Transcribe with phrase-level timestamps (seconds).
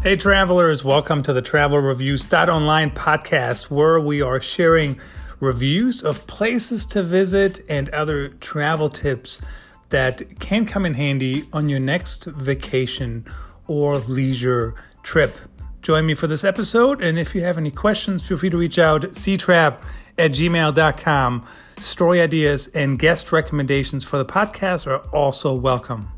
[0.00, 5.00] Hey, travelers, welcome to the Travel Reviews Online podcast, where we are sharing
[5.40, 9.40] reviews of places to visit and other travel tips
[9.88, 13.26] that can come in handy on your next vacation
[13.66, 15.36] or leisure trip.
[15.82, 18.78] Join me for this episode, and if you have any questions, feel free to reach
[18.78, 19.82] out ctrap
[20.16, 21.44] at gmail.com.
[21.80, 26.12] Story ideas and guest recommendations for the podcast are also welcome.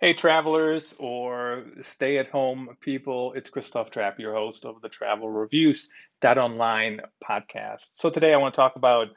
[0.00, 5.28] Hey, travelers or stay at home people, it's Christoph Trapp, your host of the Travel
[5.28, 5.90] Reviews
[6.24, 7.90] online podcast.
[7.94, 9.08] So, today I want to talk about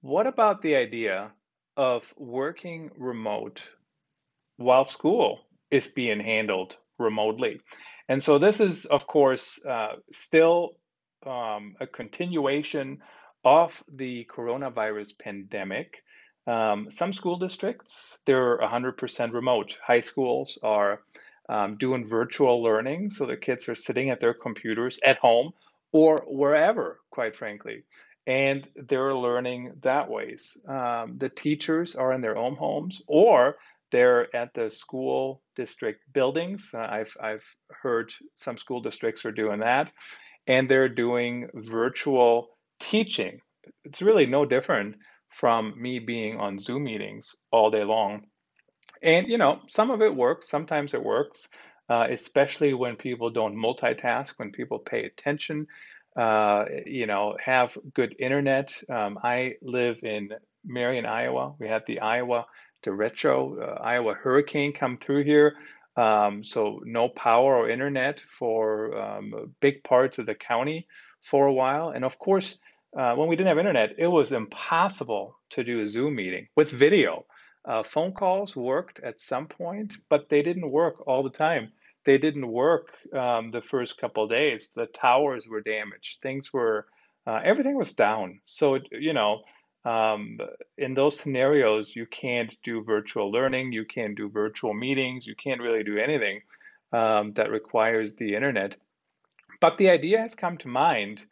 [0.00, 1.32] what about the idea
[1.76, 3.64] of working remote
[4.58, 5.40] while school
[5.72, 7.60] is being handled remotely?
[8.08, 10.76] And so, this is, of course, uh, still
[11.26, 12.98] um, a continuation
[13.44, 16.04] of the coronavirus pandemic.
[16.46, 19.76] Um, some school districts, they're 100% remote.
[19.82, 21.02] High schools are
[21.48, 25.52] um, doing virtual learning, so the kids are sitting at their computers at home
[25.92, 27.84] or wherever, quite frankly,
[28.26, 30.56] and they're learning that ways.
[30.66, 33.56] Um, the teachers are in their own homes or
[33.90, 36.70] they're at the school district buildings.
[36.72, 37.44] Uh, I've, I've
[37.82, 39.92] heard some school districts are doing that,
[40.46, 42.48] and they're doing virtual
[42.80, 43.40] teaching.
[43.84, 44.96] It's really no different
[45.32, 48.26] from me being on Zoom meetings all day long.
[49.02, 51.48] And, you know, some of it works, sometimes it works,
[51.88, 55.66] uh, especially when people don't multitask, when people pay attention,
[56.16, 58.72] uh, you know, have good internet.
[58.88, 60.30] Um, I live in
[60.64, 61.54] Marion, Iowa.
[61.58, 62.46] We had the Iowa
[62.84, 65.56] derecho, uh, Iowa hurricane come through here.
[65.96, 70.86] Um, so no power or internet for um, big parts of the county
[71.20, 71.90] for a while.
[71.90, 72.56] And of course,
[72.96, 76.70] uh, when we didn't have internet, it was impossible to do a Zoom meeting with
[76.70, 77.24] video.
[77.64, 81.72] Uh, phone calls worked at some point, but they didn't work all the time.
[82.04, 84.68] They didn't work um, the first couple days.
[84.74, 86.20] The towers were damaged.
[86.20, 86.86] Things were,
[87.26, 88.40] uh, everything was down.
[88.44, 89.42] So, it, you know,
[89.84, 90.38] um,
[90.76, 95.60] in those scenarios, you can't do virtual learning, you can't do virtual meetings, you can't
[95.60, 96.42] really do anything
[96.92, 98.76] um, that requires the internet.
[99.60, 101.24] But the idea has come to mind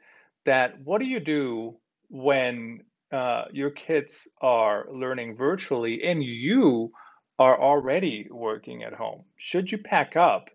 [0.47, 1.77] that what do you do
[2.09, 2.81] when
[3.13, 6.93] uh, your kids are learning virtually and you
[7.39, 9.25] are already working at home?
[9.37, 10.51] Should you pack up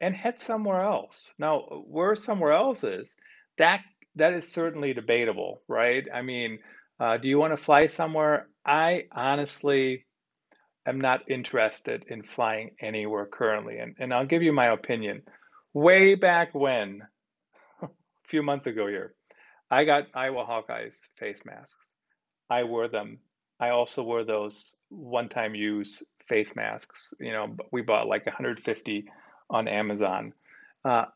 [0.00, 1.30] and head somewhere else?
[1.38, 3.16] Now, where somewhere else is,
[3.58, 3.80] that
[4.16, 6.04] that is certainly debatable, right?
[6.12, 6.58] I mean,
[7.00, 8.48] uh, do you want to fly somewhere?
[8.64, 10.06] I honestly
[10.86, 15.22] am not interested in flying anywhere currently, and, and I'll give you my opinion.
[15.72, 17.02] Way back when,
[17.82, 17.88] a
[18.26, 19.14] few months ago here,
[19.70, 21.80] I got Iowa Hawkeyes face masks.
[22.50, 23.18] I wore them.
[23.60, 27.12] I also wore those one-time use face masks.
[27.20, 29.06] You know, we bought like 150
[29.50, 30.32] on Amazon.
[30.84, 31.06] Uh,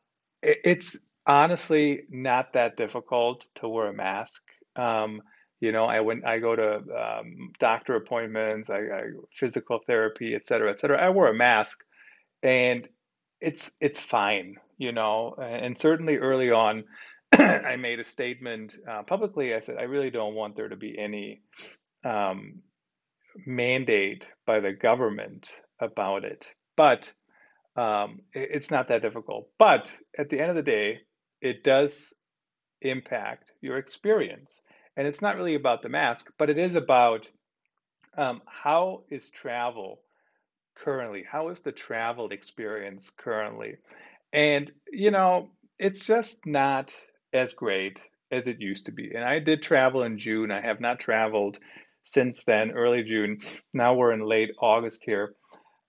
[0.42, 4.42] it, it's honestly not that difficult to wear a mask.
[4.76, 5.22] Um,
[5.60, 9.02] you know, I went, I go to um, doctor appointments, I, I
[9.34, 11.00] physical therapy, et cetera, et cetera.
[11.00, 11.78] I wear a mask,
[12.42, 12.88] and
[13.40, 14.56] it's it's fine.
[14.78, 16.84] You know, and certainly early on,
[17.38, 19.54] I made a statement uh, publicly.
[19.54, 21.42] I said, I really don't want there to be any
[22.04, 22.60] um,
[23.46, 25.50] mandate by the government
[25.80, 26.50] about it.
[26.76, 27.12] But
[27.76, 29.48] um, it, it's not that difficult.
[29.58, 31.00] But at the end of the day,
[31.40, 32.12] it does
[32.80, 34.62] impact your experience.
[34.96, 37.28] And it's not really about the mask, but it is about
[38.16, 40.00] um, how is travel
[40.74, 41.24] currently?
[41.30, 43.76] How is the travel experience currently?
[44.32, 46.94] And, you know, it's just not
[47.32, 49.12] as great as it used to be.
[49.14, 50.50] And I did travel in June.
[50.50, 51.58] I have not traveled
[52.02, 53.38] since then, early June.
[53.72, 55.34] Now we're in late August here.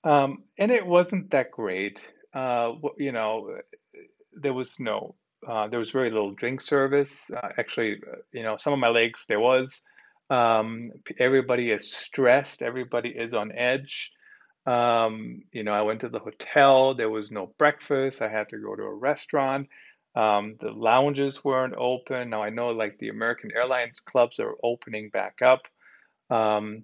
[0.03, 2.01] Um, and it wasn't that great.
[2.33, 3.57] Uh, you know,
[4.33, 5.15] there was no,
[5.47, 7.23] uh, there was very little drink service.
[7.31, 9.81] Uh, actually, uh, you know, some of my lakes there was.
[10.29, 12.61] Um, everybody is stressed.
[12.61, 14.11] Everybody is on edge.
[14.65, 16.95] Um, you know, I went to the hotel.
[16.95, 18.21] There was no breakfast.
[18.21, 19.67] I had to go to a restaurant.
[20.15, 22.29] Um, the lounges weren't open.
[22.29, 25.67] Now I know like the American Airlines clubs are opening back up.
[26.29, 26.83] Um,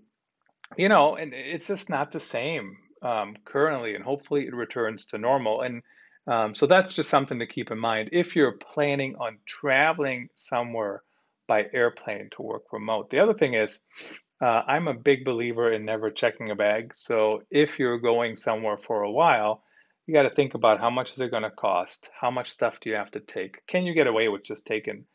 [0.78, 5.18] you know, and it's just not the same um, currently, and hopefully it returns to
[5.18, 5.62] normal.
[5.62, 5.84] And
[6.28, 11.02] um, so that's just something to keep in mind if you're planning on traveling somewhere
[11.48, 13.10] by airplane to work remote.
[13.10, 13.80] The other thing is,
[14.42, 16.96] uh, I'm a big believer in never checking a bag.
[16.96, 19.64] So if you're going somewhere for a while,
[20.10, 22.10] you got to think about how much is it going to cost?
[22.20, 23.66] How much stuff do you have to take?
[23.68, 25.06] Can you get away with just taking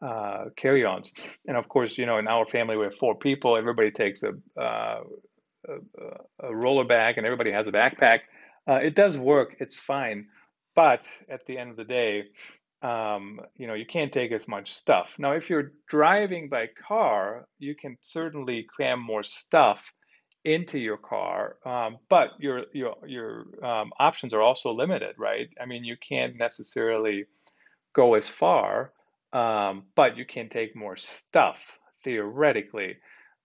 [0.00, 1.38] uh, carry-ons?
[1.44, 3.56] And of course, you know, in our family we have four people.
[3.56, 5.00] Everybody takes a uh,
[5.68, 8.20] a, a roller bag and everybody has a backpack.
[8.68, 9.56] Uh, it does work.
[9.58, 10.28] It's fine.
[10.76, 12.24] But at the end of the day,
[12.82, 15.16] um, you know, you can't take as much stuff.
[15.18, 19.92] Now, if you're driving by car, you can certainly cram more stuff
[20.44, 25.48] into your car, um, but your your your um, options are also limited, right?
[25.60, 27.24] I mean, you can't necessarily
[27.94, 28.92] go as far,
[29.32, 32.96] um, but you can take more stuff theoretically,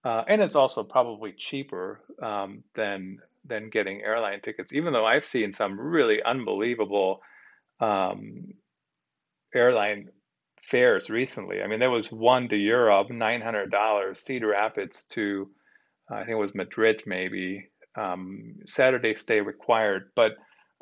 [0.04, 4.72] uh, and it's also probably cheaper um, than than getting airline tickets.
[4.72, 7.22] Even though I've seen some really unbelievable
[7.80, 8.52] um,
[9.54, 10.10] airline
[10.62, 11.62] fares recently.
[11.62, 15.48] I mean, there was one to Europe, nine hundred dollars, Cedar Rapids to
[16.10, 17.68] I think it was Madrid, maybe.
[17.96, 20.32] Um, Saturday stay required, but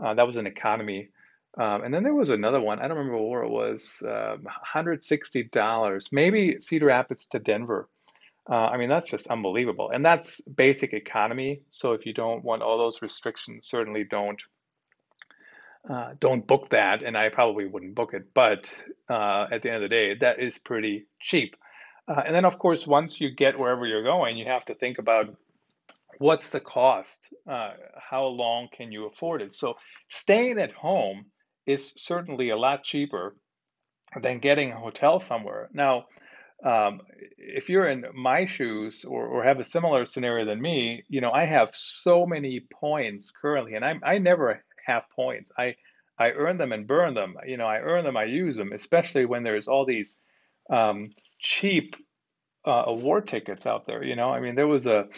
[0.02, 1.10] uh, that was an economy.
[1.56, 2.78] Um, and then there was another one.
[2.78, 4.02] I don't remember where it was.
[4.06, 4.36] Uh,
[4.74, 7.88] $160, maybe Cedar Rapids to Denver.
[8.48, 9.90] Uh, I mean, that's just unbelievable.
[9.90, 11.62] And that's basic economy.
[11.70, 14.40] So if you don't want all those restrictions, certainly don't
[15.88, 17.02] uh, don't book that.
[17.02, 18.34] And I probably wouldn't book it.
[18.34, 18.72] But
[19.08, 21.56] uh, at the end of the day, that is pretty cheap.
[22.08, 24.98] Uh, and then, of course, once you get wherever you're going, you have to think
[24.98, 25.34] about
[26.18, 27.28] what's the cost?
[27.48, 29.54] Uh, how long can you afford it?
[29.54, 29.74] So,
[30.08, 31.26] staying at home
[31.66, 33.36] is certainly a lot cheaper
[34.20, 35.68] than getting a hotel somewhere.
[35.72, 36.06] Now,
[36.64, 37.02] um,
[37.36, 41.30] if you're in my shoes or, or have a similar scenario than me, you know,
[41.30, 45.52] I have so many points currently, and I, I never have points.
[45.56, 45.76] I,
[46.18, 47.36] I earn them and burn them.
[47.46, 50.18] You know, I earn them, I use them, especially when there's all these
[50.70, 51.96] um, cheap
[52.66, 54.02] uh, award tickets out there.
[54.02, 55.08] You know, I mean, there was a,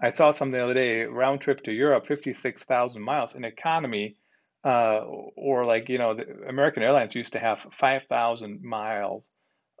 [0.00, 4.16] I saw something the other day, round trip to Europe, 56,000 miles in economy,
[4.64, 5.00] uh,
[5.36, 6.16] or like, you know,
[6.48, 9.26] American Airlines used to have 5,000 miles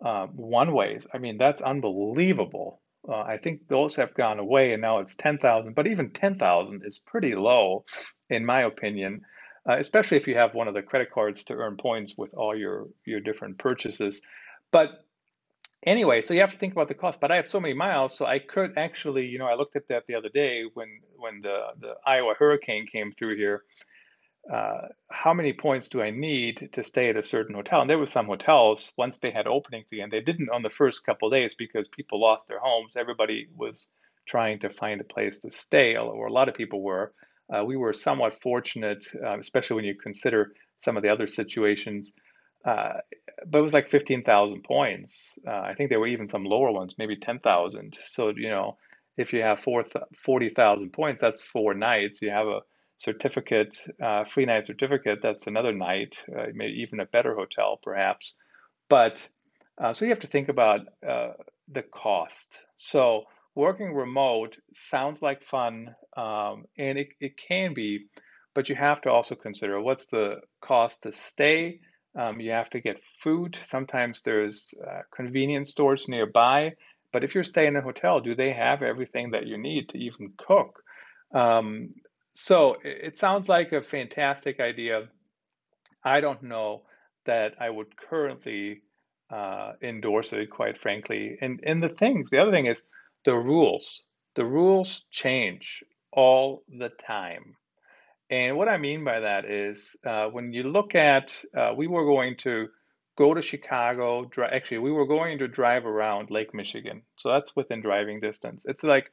[0.04, 1.06] uh, one ways.
[1.12, 2.80] I mean, that's unbelievable.
[3.08, 6.98] Uh, I think those have gone away and now it's 10,000, but even 10,000 is
[6.98, 7.84] pretty low,
[8.28, 9.22] in my opinion.
[9.68, 12.56] Uh, especially if you have one of the credit cards to earn points with all
[12.56, 14.22] your your different purchases.
[14.72, 15.04] But
[15.84, 17.20] anyway, so you have to think about the cost.
[17.20, 19.88] But I have so many miles, so I could actually, you know, I looked at
[19.88, 23.64] that the other day when when the the Iowa hurricane came through here.
[24.50, 27.82] Uh, how many points do I need to stay at a certain hotel?
[27.82, 30.08] And there were some hotels once they had openings again.
[30.10, 32.96] They didn't on the first couple days because people lost their homes.
[32.96, 33.86] Everybody was
[34.26, 37.12] trying to find a place to stay, or a lot of people were.
[37.52, 42.12] Uh, we were somewhat fortunate, uh, especially when you consider some of the other situations
[42.64, 42.94] uh,
[43.46, 45.38] but it was like 15,000 points.
[45.46, 47.98] Uh, I think there were even some lower ones, maybe 10,000.
[48.04, 48.76] So, you know,
[49.16, 52.22] if you have 40,000 points, that's four nights.
[52.22, 52.60] You have a
[52.96, 58.34] certificate, uh, free night certificate, that's another night, uh, maybe even a better hotel, perhaps.
[58.88, 59.26] But
[59.78, 61.32] uh, so you have to think about uh,
[61.68, 62.58] the cost.
[62.76, 68.06] So, working remote sounds like fun, um, and it, it can be,
[68.54, 71.80] but you have to also consider what's the cost to stay
[72.16, 73.58] um, you have to get food.
[73.62, 76.74] Sometimes there's uh, convenience stores nearby.
[77.12, 79.98] But if you're staying in a hotel, do they have everything that you need to
[79.98, 80.82] even cook?
[81.34, 81.94] Um,
[82.34, 85.08] so it, it sounds like a fantastic idea.
[86.04, 86.82] I don't know
[87.26, 88.82] that I would currently
[89.30, 91.36] uh, endorse it, quite frankly.
[91.40, 92.82] And and the things, the other thing is
[93.24, 94.02] the rules.
[94.34, 97.56] The rules change all the time.
[98.30, 102.04] And what I mean by that is uh, when you look at, uh, we were
[102.04, 102.68] going to
[103.18, 107.02] go to Chicago, dri- actually, we were going to drive around Lake Michigan.
[107.16, 108.64] So that's within driving distance.
[108.66, 109.10] It's like,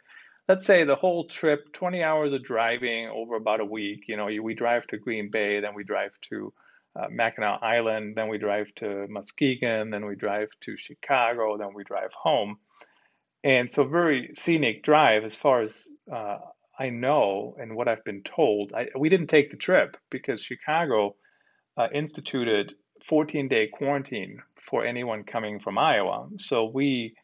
[0.47, 4.07] let's say the whole trip, 20 hours of driving over about a week.
[4.07, 6.53] You know, we drive to Green Bay, then we drive to
[6.95, 11.83] uh, Mackinac Island, then we drive to Muskegon, then we drive to Chicago, then we
[11.83, 12.57] drive home.
[13.43, 16.37] And so, very scenic drive as far as uh,
[16.79, 21.15] I know and what I've been told, I, we didn't take the trip because Chicago
[21.77, 22.75] uh, instituted
[23.07, 26.27] 14 day quarantine for anyone coming from Iowa.
[26.37, 27.15] So we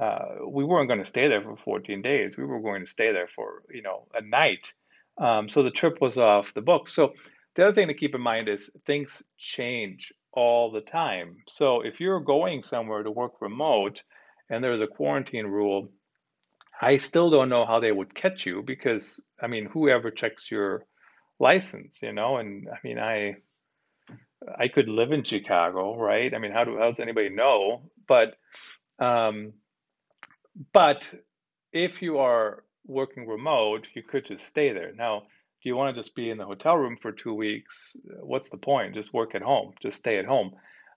[0.00, 2.36] uh, we weren't going to stay there for 14 days.
[2.36, 4.72] We were going to stay there for you know a night.
[5.18, 6.92] Um, so the trip was off the books.
[6.92, 7.14] So
[7.54, 11.38] the other thing to keep in mind is things change all the time.
[11.48, 14.02] So if you're going somewhere to work remote
[14.50, 15.88] and there's a quarantine rule,
[16.80, 20.84] I still don't know how they would catch you because I mean, whoever checks your
[21.38, 23.36] license, you know, and I mean, I
[24.58, 26.32] I could live in Chicago, right?
[26.34, 27.90] I mean, how do how does anybody know?
[28.06, 28.36] But
[28.98, 29.54] um,
[30.72, 31.08] but
[31.72, 34.92] if you are working remote, you could just stay there.
[34.92, 35.20] Now,
[35.62, 37.96] do you want to just be in the hotel room for two weeks?
[38.20, 38.94] What's the point?
[38.94, 39.72] Just work at home.
[39.80, 40.52] Just stay at home.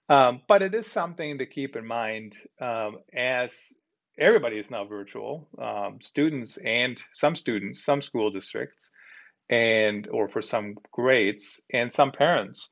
[0.10, 3.74] Um, but it is something to keep in mind um, as
[4.20, 8.92] everybody is now virtual, um, students and some students, some school districts,
[9.50, 12.70] and or for some grades and some parents.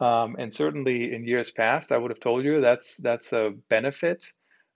[0.00, 4.26] Um, and certainly in years past, I would have told you that's that's a benefit.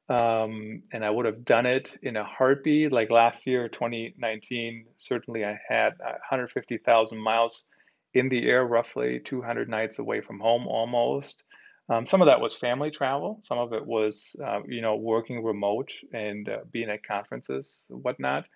[0.08, 2.92] Um, and I would have done it in a heartbeat.
[2.92, 7.64] Like last year, 2019, certainly I had 150,000 miles
[8.12, 11.44] in the air, roughly 200 nights away from home almost.
[11.92, 13.40] Um, some of that was family travel.
[13.42, 18.46] Some of it was, uh, you know, working remote and uh, being at conferences, whatnot.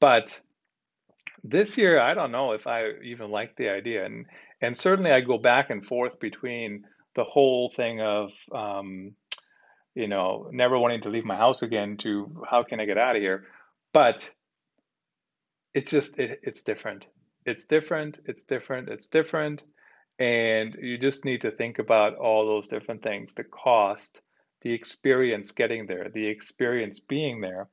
[0.00, 0.34] But
[1.44, 4.26] this year, I don't know if I even like the idea, and
[4.62, 6.84] and certainly I go back and forth between
[7.14, 9.12] the whole thing of, um,
[9.94, 13.16] you know, never wanting to leave my house again to how can I get out
[13.16, 13.46] of here,
[13.92, 14.30] but
[15.74, 17.04] it's just it, it's different.
[17.44, 18.20] It's different.
[18.24, 18.88] It's different.
[18.88, 19.62] It's different.
[20.20, 24.20] And you just need to think about all those different things the cost,
[24.62, 27.68] the experience getting there, the experience being there.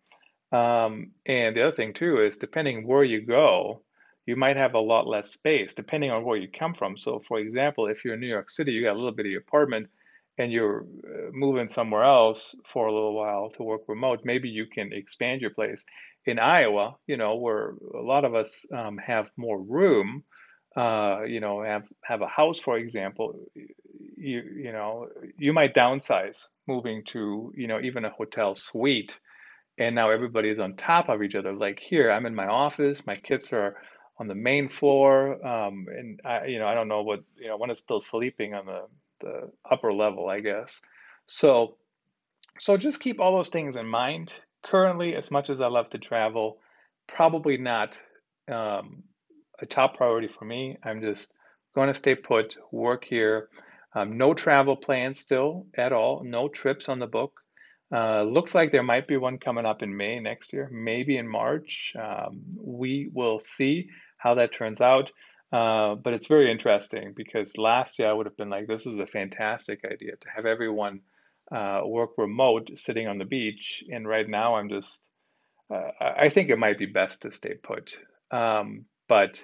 [0.51, 3.83] Um, and the other thing, too, is depending where you go,
[4.25, 6.97] you might have a lot less space depending on where you come from.
[6.97, 9.31] So, for example, if you're in New York City, you got a little bit of
[9.31, 9.89] your apartment
[10.37, 14.67] and you're uh, moving somewhere else for a little while to work remote, maybe you
[14.67, 15.85] can expand your place.
[16.25, 20.23] In Iowa, you know, where a lot of us um, have more room,
[20.77, 25.07] uh, you know, have have a house, for example, you you know,
[25.37, 29.17] you might downsize moving to, you know, even a hotel suite,
[29.79, 31.51] and now everybody's on top of each other.
[31.51, 33.81] Like here, I'm in my office, my kids are
[34.19, 37.57] on the main floor, um, and I, you know, I don't know what, you know,
[37.57, 38.81] one is still sleeping on the
[39.21, 40.79] the upper level, I guess.
[41.25, 41.77] So,
[42.59, 44.31] so just keep all those things in mind.
[44.63, 46.59] Currently, as much as I love to travel,
[47.07, 47.99] probably not
[48.47, 49.03] um,
[49.59, 50.77] a top priority for me.
[50.83, 51.31] I'm just
[51.75, 53.49] going to stay put, work here.
[53.93, 56.23] Um, no travel plans still at all.
[56.23, 57.41] No trips on the book.
[57.93, 61.27] Uh, looks like there might be one coming up in May next year, maybe in
[61.27, 61.93] March.
[61.97, 65.11] Um, we will see how that turns out.
[65.51, 68.99] Uh, but it's very interesting because last year I would have been like, this is
[68.99, 70.99] a fantastic idea to have everyone
[71.49, 73.83] uh, work remote sitting on the beach.
[73.89, 74.99] And right now I'm just,
[75.73, 77.95] uh, I think it might be best to stay put.
[78.31, 79.41] Um, but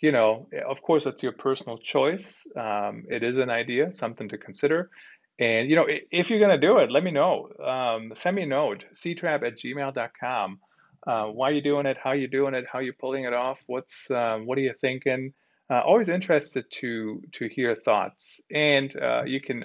[0.00, 2.46] you know, of course, it's your personal choice.
[2.54, 4.90] Um, it is an idea, something to consider.
[5.38, 7.48] And, you know, if you're going to do it, let me know.
[7.62, 10.60] Um, send me a note, ctrap at gmail.com.
[11.06, 11.96] Uh, why you doing it?
[12.02, 12.64] How you doing it?
[12.70, 13.58] How you pulling it off?
[13.66, 15.32] What's, um, what are you thinking?
[15.70, 18.40] Uh, always interested to, to hear thoughts.
[18.50, 19.64] And uh, you can,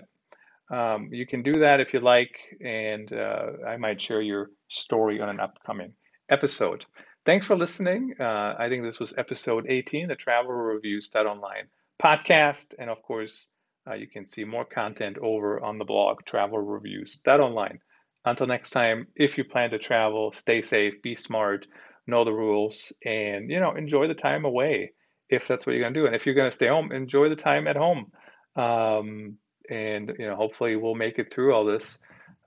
[0.69, 2.37] um, you can do that if you like.
[2.63, 5.93] And uh, I might share your story on an upcoming
[6.29, 6.85] episode.
[7.25, 8.15] Thanks for listening.
[8.19, 11.67] Uh, I think this was episode 18, the Travel Reviews Online
[12.01, 12.73] podcast.
[12.79, 13.47] And of course,
[13.87, 17.79] uh, you can see more content over on the blog, Travel Reviews Online.
[18.25, 21.67] Until next time, if you plan to travel, stay safe, be smart,
[22.07, 24.93] know the rules, and you know enjoy the time away
[25.29, 26.05] if that's what you're going to do.
[26.05, 28.11] And if you're going to stay home, enjoy the time at home.
[28.55, 29.37] Um,
[29.69, 31.99] and you know, hopefully, we'll make it through all this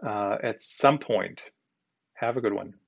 [0.07, 1.43] uh, at some point.
[2.15, 2.75] Have a good one.